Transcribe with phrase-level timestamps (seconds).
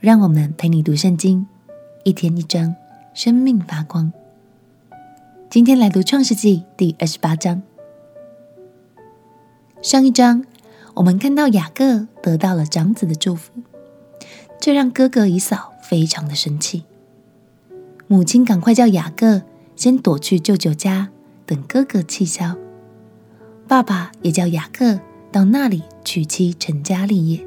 [0.00, 1.44] 让我们陪你读圣经，
[2.04, 2.76] 一天一章，
[3.14, 4.12] 生命发光。
[5.50, 7.60] 今天来读创世纪第二十八章。
[9.82, 10.44] 上一章
[10.94, 13.52] 我们看到雅各得到了长子的祝福，
[14.60, 16.84] 这让哥哥以扫非常的生气。
[18.06, 19.42] 母亲赶快叫雅各
[19.74, 21.08] 先躲去舅舅家，
[21.44, 22.56] 等哥哥气消。
[23.66, 25.00] 爸爸也叫雅各
[25.32, 27.44] 到那里娶妻成家立业。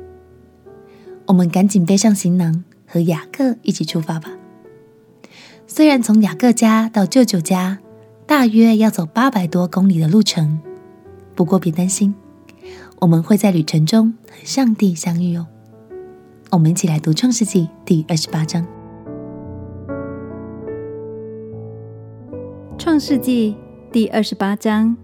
[1.31, 4.31] 我们赶紧背上行囊，和雅各一起出发吧。
[5.66, 7.80] 虽然从雅各家到舅舅家
[8.25, 10.59] 大约要走八百多公里的路程，
[11.33, 12.14] 不过别担心，
[13.00, 15.47] 我们会在旅程中和上帝相遇哦。
[16.50, 18.67] 我们一起来读创世纪第二十八章。
[22.77, 23.55] 创世纪
[23.89, 24.98] 第二十八章，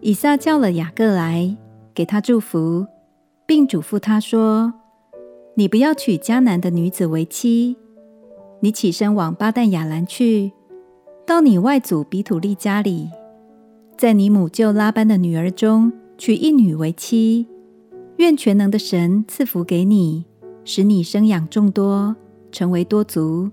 [0.00, 1.54] 以撒叫了雅各来，
[1.92, 2.86] 给他祝福。
[3.46, 4.74] 并嘱咐他说
[5.54, 7.76] ：“你不要娶迦南的女子为妻。
[8.58, 10.50] 你起身往巴旦亚兰去，
[11.24, 13.08] 到你外祖比土利家里，
[13.96, 17.46] 在你母舅拉班的女儿中娶一女为妻。
[18.16, 20.24] 愿全能的神赐福给你，
[20.64, 22.16] 使你生养众多，
[22.50, 23.50] 成为多族，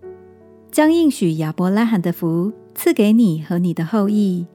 [0.72, 4.48] 将应许亚伯拉罕的福赐给你和你的后裔，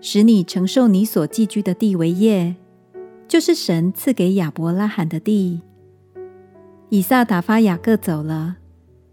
[0.00, 2.56] 使你承受你所寄居的地为业。”
[3.30, 5.60] 就是神赐给亚伯拉罕的地。
[6.88, 8.56] 以撒打发雅各走了，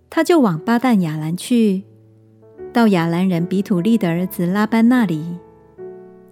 [0.10, 1.84] 他就往巴旦亚兰去，
[2.74, 5.38] 到亚兰人比土利的儿子拉班那里。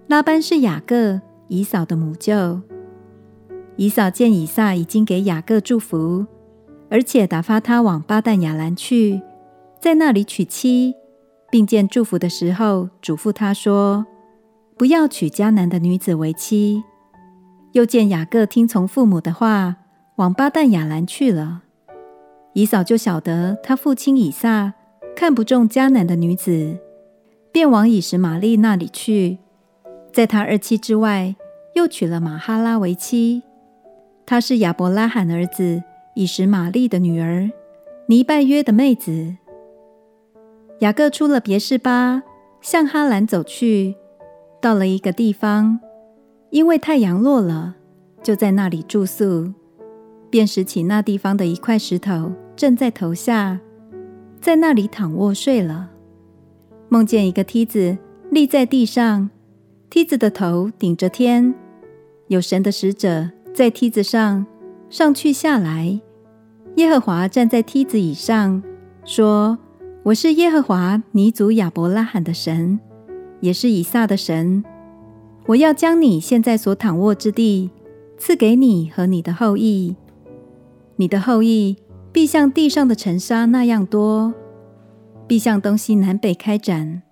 [0.07, 2.59] 拉班是雅各、以嫂的母舅。
[3.75, 6.25] 以嫂见以撒已经给雅各祝福，
[6.89, 9.21] 而且打发他往巴旦亚兰去，
[9.79, 10.95] 在那里娶妻，
[11.51, 14.07] 并见祝福的时候，嘱咐他说
[14.75, 16.83] ：“不要娶迦南的女子为妻。”
[17.75, 19.75] 又见雅各听从父母的话，
[20.15, 21.63] 往巴旦亚兰去了。
[22.53, 24.73] 以扫就晓得他父亲以撒
[25.13, 26.77] 看不中迦南的女子，
[27.51, 29.39] 便往以实玛利那里去，
[30.13, 31.35] 在他二妻之外，
[31.73, 33.43] 又娶了玛哈拉为妻。
[34.25, 37.51] 她是亚伯拉罕儿子以实玛利的女儿，
[38.07, 39.35] 尼拜约的妹子。
[40.79, 42.23] 雅各出了别是巴，
[42.61, 43.95] 向哈兰走去，
[44.61, 45.81] 到了一个地方。
[46.51, 47.75] 因为太阳落了，
[48.23, 49.53] 就在那里住宿，
[50.29, 53.59] 便拾起那地方的一块石头，枕在头下，
[54.39, 55.91] 在那里躺卧睡了。
[56.87, 57.97] 梦见一个梯子
[58.29, 59.29] 立在地上，
[59.89, 61.53] 梯子的头顶着天，
[62.27, 64.45] 有神的使者在梯子上
[64.89, 65.99] 上去下来。
[66.75, 68.61] 耶和华站在梯子以上，
[69.03, 69.57] 说
[70.03, 72.79] ：“我是耶和华你祖亚伯拉罕的神，
[73.39, 74.63] 也是以撒的神。”
[75.47, 77.69] 我要将你现在所躺卧之地
[78.17, 79.95] 赐给你和你的后裔，
[80.95, 81.75] 你的后裔
[82.11, 84.33] 必像地上的尘沙那样多，
[85.27, 87.03] 必向东西南北开展。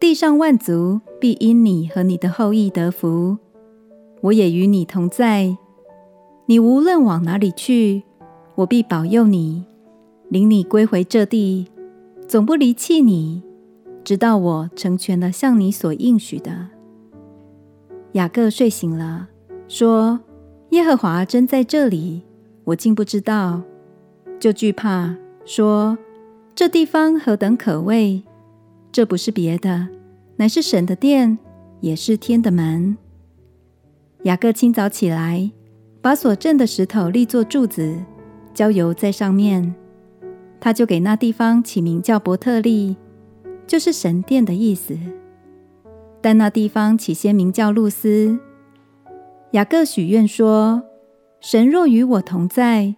[0.00, 3.38] 地上万族必因你和你的后裔得福。
[4.22, 5.56] 我也与你同在，
[6.46, 8.02] 你无论往哪里去，
[8.56, 9.64] 我必保佑你，
[10.28, 11.68] 领你归回这地，
[12.26, 13.42] 总不离弃你，
[14.02, 16.70] 直到我成全了向你所应许的。
[18.16, 19.28] 雅各睡醒了，
[19.68, 20.18] 说
[20.72, 22.22] ：“耶和华真在这里，
[22.64, 23.60] 我竟不知道，
[24.40, 25.98] 就惧怕，说：
[26.54, 28.22] 这地方何等可畏！
[28.90, 29.88] 这不是别的，
[30.36, 31.36] 乃是神的殿，
[31.80, 32.96] 也是天的门。”
[34.24, 35.52] 雅各清早起来，
[36.00, 37.98] 把所镇的石头立作柱子，
[38.54, 39.74] 浇油在上面，
[40.58, 42.96] 他就给那地方起名叫伯特利，
[43.66, 44.96] 就是神殿的意思。
[46.26, 48.36] 但那地方起先名叫露丝。
[49.52, 50.82] 雅各许愿说
[51.40, 52.96] ：“神若与我同在，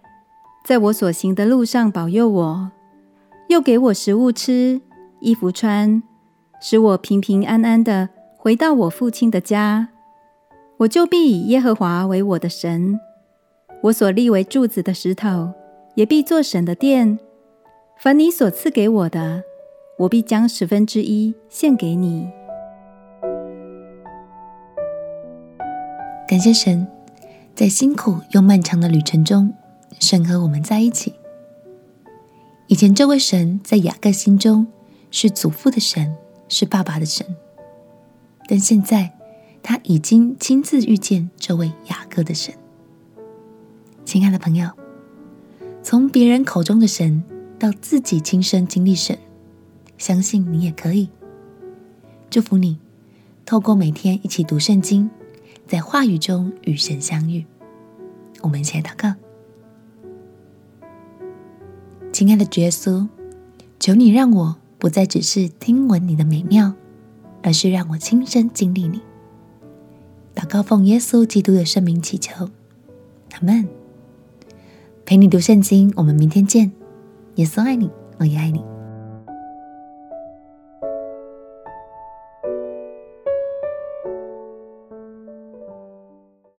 [0.65, 2.71] 在我所行的路上保佑我，
[3.49, 4.81] 又给我食物吃、
[5.19, 6.01] 衣服穿，
[6.59, 9.89] 使我平平安安的回到我父亲的家，
[10.77, 12.99] 我就必以耶和华为我的神。
[13.83, 15.53] 我所立为柱子的石头，
[15.93, 17.19] 也必作神的殿。
[17.99, 19.43] 凡你所赐给我的，
[19.99, 22.27] 我必将十分之一献给你。”
[26.29, 26.85] 感谢神，
[27.55, 29.51] 在辛苦又漫长的旅程中，
[29.99, 31.15] 神和我们在一起。
[32.67, 34.67] 以前这位神在雅各心中
[35.09, 36.15] 是祖父的神，
[36.47, 37.25] 是爸爸的神，
[38.47, 39.11] 但现在
[39.63, 42.53] 他已经亲自遇见这位雅各的神。
[44.05, 44.69] 亲爱的朋友，
[45.81, 47.23] 从别人口中的神
[47.57, 49.17] 到自己亲身经历神，
[49.97, 51.09] 相信你也可以。
[52.29, 52.77] 祝福你，
[53.47, 55.09] 透过每天一起读圣经，
[55.69, 57.45] 在话语中与神相遇。
[58.41, 59.13] 我们一起来祷告。
[62.11, 63.07] 亲爱的主耶稣，
[63.79, 66.73] 求你让我不再只是听闻你的美妙，
[67.43, 68.99] 而是让我亲身经历你。
[70.33, 72.49] 祷告奉耶稣基督的圣名祈求，
[73.33, 73.67] 阿门。
[75.05, 76.71] 陪你读圣经，我们明天见。
[77.35, 78.63] 耶稣爱你，我也爱你。